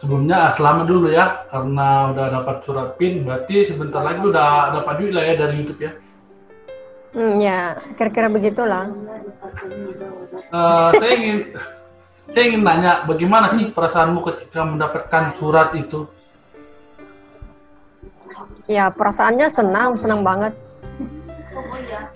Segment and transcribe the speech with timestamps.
[0.00, 4.94] sebelumnya ah, selamat dulu ya karena udah dapat surat PIN berarti sebentar lagi udah dapat
[4.96, 5.92] duit lah ya dari YouTube ya.
[7.10, 8.88] Hmm, ya, kira-kira begitulah.
[10.54, 11.38] Uh, saya ingin
[12.30, 16.06] saya ingin nanya bagaimana sih perasaanmu ketika mendapatkan surat itu?
[18.70, 20.54] Ya, perasaannya senang, senang banget.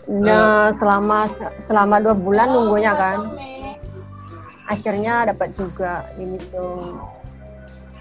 [0.07, 1.27] Nah, selama
[1.59, 3.35] selama dua bulan nunggunya kan.
[4.71, 6.97] Akhirnya dapat juga gitu.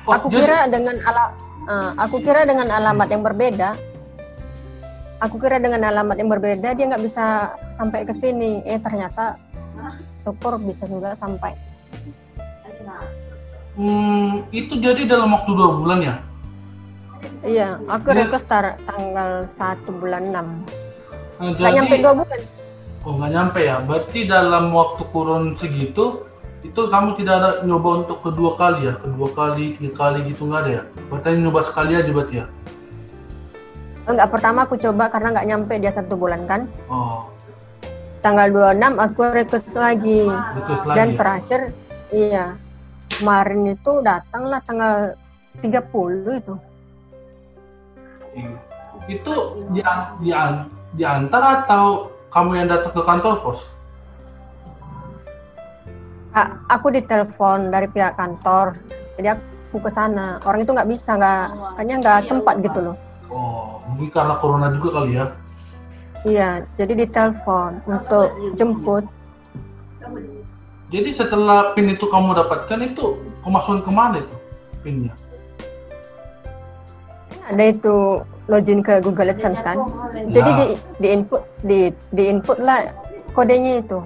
[0.03, 1.31] Oh, aku kira dengan ala
[1.67, 3.79] uh, aku kira dengan alamat yang berbeda.
[5.23, 8.59] Aku kira dengan alamat yang berbeda dia nggak bisa sampai ke sini.
[8.67, 9.39] Eh ternyata
[10.19, 11.55] syukur bisa juga sampai.
[13.73, 16.15] Hmm, itu jadi dalam waktu dua bulan ya?
[17.41, 18.17] Iya, aku ya.
[18.21, 18.45] request
[18.85, 20.47] tanggal satu bulan enam.
[21.41, 22.39] Nah, jadi, nyampe dua bulan.
[23.03, 23.75] Oh nggak nyampe ya?
[23.81, 26.21] Berarti dalam waktu kurun segitu
[26.63, 28.95] itu kamu tidak ada nyoba untuk kedua kali ya?
[28.95, 30.83] Kedua kali tiga kali gitu nggak ada ya?
[31.11, 32.45] Berarti nyoba sekali aja berarti ya?
[34.07, 36.61] Enggak pertama aku coba karena nggak nyampe dia satu bulan kan?
[36.87, 37.27] Oh.
[38.23, 38.47] Tanggal
[38.79, 40.23] 26 aku request lagi.
[40.31, 40.97] Request lagi.
[40.97, 41.61] dan terakhir
[42.15, 42.45] iya.
[43.13, 44.95] Kemarin itu datanglah tanggal
[45.59, 46.55] 30 itu.
[48.33, 48.57] Iya.
[49.03, 49.33] itu
[49.75, 49.83] di,
[50.23, 50.31] di,
[50.95, 53.67] di antara atau kamu yang datang ke kantor pos
[56.69, 58.77] aku ditelepon dari pihak kantor.
[59.17, 60.41] Jadi aku ke sana.
[60.43, 62.95] Orang itu nggak bisa nggak kayaknya nggak sempat gitu loh.
[63.29, 65.25] Oh mungkin karena corona juga kali ya?
[66.23, 66.49] Iya
[66.79, 68.27] jadi ditelepon untuk
[68.57, 69.05] jemput.
[70.93, 74.35] Jadi setelah pin itu kamu dapatkan itu kemasukan ke mana itu
[74.85, 75.13] pinnya?
[77.49, 79.81] Ada itu login ke Google AdSense kan?
[80.29, 80.57] Jadi ya.
[80.57, 80.67] di
[81.01, 81.79] di input di
[82.13, 82.93] di input lah
[83.33, 84.05] kodenya itu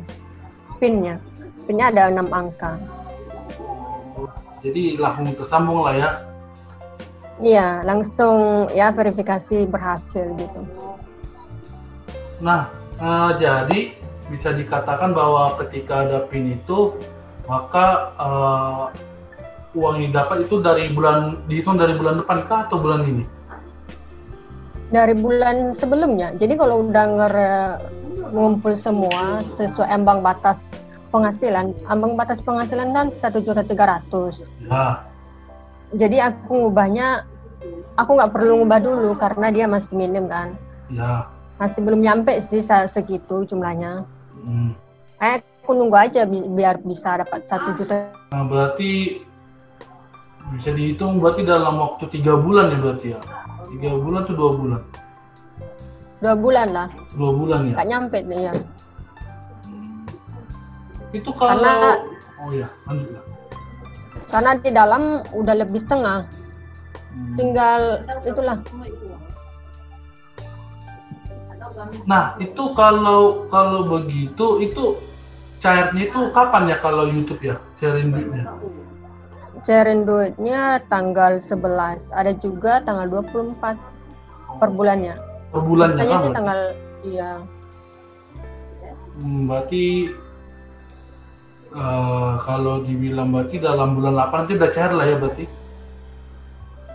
[0.80, 1.19] pinnya
[1.67, 2.79] pinnya ada enam angka.
[4.63, 6.09] Jadi langsung tersambung lah ya?
[7.38, 10.61] Iya, langsung ya verifikasi berhasil gitu.
[12.41, 13.94] Nah, uh, jadi
[14.31, 16.97] bisa dikatakan bahwa ketika ada PIN itu,
[17.45, 18.89] maka uh,
[19.77, 23.23] uang yang dapat itu dari bulan dihitung dari bulan depan kah atau bulan ini?
[24.89, 26.33] Dari bulan sebelumnya.
[26.35, 27.06] Jadi kalau udah
[28.33, 30.66] ngumpul semua sesuai ambang batas
[31.09, 34.44] penghasilan ambang batas penghasilan kan satu juta tiga ratus.
[35.95, 37.23] Jadi aku ngubahnya
[37.95, 40.56] aku nggak perlu ngubah dulu karena dia masih minim kan.
[40.88, 41.28] Ya.
[41.57, 44.06] masih belum nyampe sih segitu jumlahnya.
[44.45, 44.72] Hmm.
[45.18, 48.13] eh aku nunggu aja bi biar bisa dapat satu juta.
[48.29, 49.19] Nah berarti
[50.53, 53.19] bisa dihitung berarti dalam waktu tiga bulan ya berarti ya?
[53.68, 54.81] Tiga bulan tuh dua bulan?
[56.22, 56.88] Dua bulan lah.
[57.18, 57.74] Dua bulan ya?
[57.75, 58.53] Nggak nyampe nih ya
[61.17, 61.73] itu kalau karena,
[62.41, 63.22] oh ya, lanjut ya.
[64.28, 66.28] Karena di dalam udah lebih setengah.
[66.28, 67.35] Hmm.
[67.39, 67.81] Tinggal
[68.28, 68.57] itulah.
[72.09, 74.97] Nah, itu kalau kalau begitu itu
[75.61, 77.56] cairnya itu kapan ya kalau YouTube ya?
[77.77, 78.44] Cairin duitnya.
[79.66, 82.13] Cairin duitnya tanggal 11.
[82.13, 83.77] Ada juga tanggal 24
[84.57, 85.16] per bulannya.
[85.53, 85.97] Per bulannya.
[85.97, 86.59] Biasanya sih tanggal
[87.06, 87.31] iya.
[89.17, 90.13] Hmm, berarti
[91.75, 95.45] Uh, kalau dibilang berarti dalam bulan 8 itu udah cair lah ya berarti?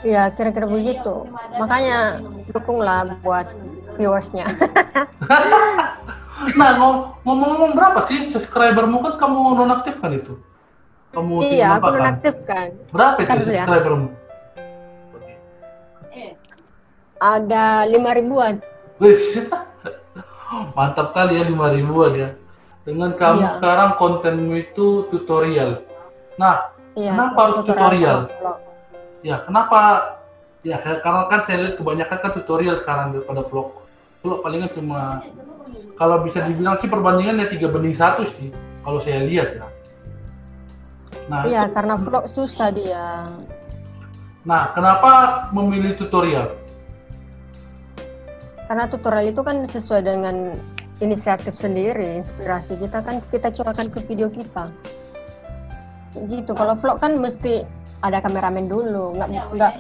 [0.03, 1.31] Iya, kira-kira begitu.
[1.60, 2.19] Makanya
[2.50, 3.47] dukunglah buat
[3.94, 4.50] viewersnya.
[6.59, 6.71] nah,
[7.22, 10.34] ngomong-ngomong berapa sih subscribermu kan kamu nonaktifkan itu?
[11.15, 12.66] Kamu iya, aku nonaktifkan.
[12.91, 13.62] Berapa itu ya.
[13.62, 14.09] subscribermu?
[17.22, 18.59] Ada lima ribuan.
[20.77, 22.28] Mantap kali ya lima ribuan ya.
[22.82, 23.54] Dengan kamu iya.
[23.59, 25.87] sekarang kontenmu itu tutorial.
[26.34, 28.19] Nah, iya, kenapa harus tutorial?
[28.26, 28.59] tutorial?
[29.22, 29.78] Ya, kenapa?
[30.66, 33.87] Ya, karena kan saya lihat kebanyakan kan tutorial sekarang daripada vlog.
[34.22, 35.22] Vlog palingan cuma
[35.94, 38.50] kalau bisa dibilang sih perbandingannya tiga banding satu sih
[38.82, 39.67] kalau saya lihat ya.
[41.31, 43.31] Nah, iya, itu, karena vlog susah dia.
[44.43, 46.58] Nah, kenapa memilih tutorial?
[48.67, 50.58] Karena tutorial itu kan sesuai dengan
[51.02, 54.70] inisiatif sendiri inspirasi kita kan kita curahkan ke video kita.
[56.14, 56.52] Gitu.
[56.54, 57.66] Kalau vlog kan mesti
[58.06, 59.19] ada kameramen dulu.
[59.19, 59.28] Nggak
[59.58, 59.72] nggak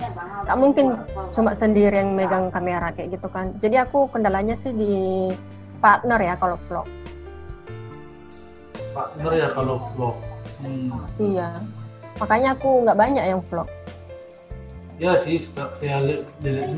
[0.44, 0.86] nggak mungkin
[1.30, 3.54] cuma sendiri yang megang kamera kayak gitu kan.
[3.62, 5.30] Jadi aku kendalanya sih di
[5.78, 6.86] partner ya kalau vlog.
[8.90, 10.16] Partner ya kalau vlog.
[10.62, 10.90] Hmm.
[11.22, 11.58] iya.
[12.18, 13.70] Makanya aku nggak banyak yang vlog.
[14.98, 16.26] Ya sih saya lihat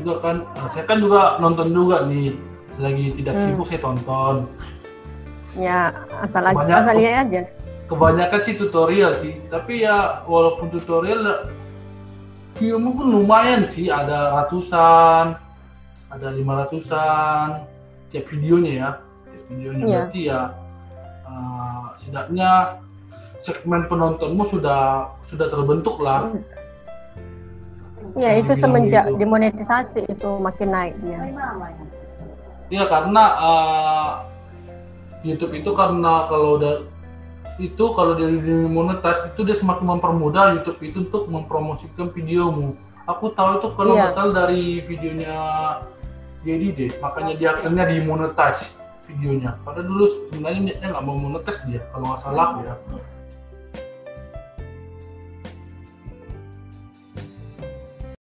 [0.01, 0.35] juga kan.
[0.73, 3.43] Saya kan juga nonton juga nih lagi tidak hmm.
[3.51, 4.35] sibuk saya tonton.
[5.55, 5.79] Ya
[6.19, 7.41] asal Kebanyak, asal lihat aja.
[7.87, 9.33] kebanyakan sih tutorial sih.
[9.47, 11.47] Tapi ya walaupun tutorial
[12.59, 13.87] videomu pun lumayan sih.
[13.87, 15.39] Ada ratusan
[16.11, 17.63] ada lima ratusan
[18.11, 18.89] tiap videonya ya.
[19.31, 19.85] Tiap videonya.
[19.85, 19.93] Yeah.
[19.95, 20.41] berarti ya
[21.23, 22.51] uh, setidaknya
[23.45, 26.35] segmen penontonmu sudah sudah terbentuk lah.
[28.15, 29.19] Ya itu semenjak itu.
[29.19, 31.19] dimonetisasi itu makin naik dia
[32.69, 34.09] Iya karena uh,
[35.21, 36.75] YouTube itu karena kalau udah
[37.61, 42.75] itu kalau dia dimonetize itu dia semakin mempermudah YouTube itu untuk mempromosikan videomu.
[43.05, 44.11] Aku tahu itu kalau iya.
[44.11, 45.37] asal dari videonya
[46.41, 48.73] jadi deh, makanya dia akhirnya dimonetize
[49.05, 49.57] videonya.
[49.61, 52.75] Padahal dulu sebenarnya niatnya nggak mau monetize dia, kalau nggak salah ya.